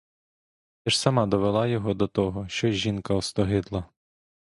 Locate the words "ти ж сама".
0.83-1.25